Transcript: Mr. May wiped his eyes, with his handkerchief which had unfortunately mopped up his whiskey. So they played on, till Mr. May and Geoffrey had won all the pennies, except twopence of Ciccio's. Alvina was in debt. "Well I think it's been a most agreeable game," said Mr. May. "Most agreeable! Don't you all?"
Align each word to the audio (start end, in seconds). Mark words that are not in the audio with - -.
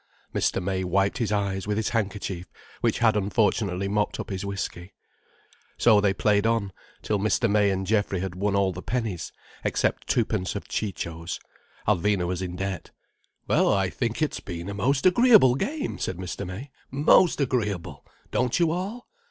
Mr. 0.33 0.59
May 0.59 0.83
wiped 0.83 1.19
his 1.19 1.31
eyes, 1.31 1.67
with 1.67 1.77
his 1.77 1.89
handkerchief 1.89 2.47
which 2.79 2.97
had 2.97 3.15
unfortunately 3.15 3.87
mopped 3.87 4.19
up 4.19 4.31
his 4.31 4.43
whiskey. 4.43 4.93
So 5.77 6.01
they 6.01 6.11
played 6.11 6.47
on, 6.47 6.73
till 7.03 7.19
Mr. 7.19 7.47
May 7.47 7.69
and 7.69 7.85
Geoffrey 7.85 8.19
had 8.19 8.33
won 8.33 8.55
all 8.55 8.71
the 8.73 8.81
pennies, 8.81 9.31
except 9.63 10.07
twopence 10.07 10.55
of 10.55 10.67
Ciccio's. 10.67 11.39
Alvina 11.87 12.25
was 12.25 12.41
in 12.41 12.55
debt. 12.55 12.89
"Well 13.47 13.71
I 13.71 13.91
think 13.91 14.23
it's 14.23 14.39
been 14.39 14.69
a 14.69 14.73
most 14.73 15.05
agreeable 15.05 15.53
game," 15.53 15.99
said 15.99 16.17
Mr. 16.17 16.47
May. 16.47 16.71
"Most 16.89 17.39
agreeable! 17.39 18.03
Don't 18.31 18.59
you 18.59 18.71
all?" 18.71 19.07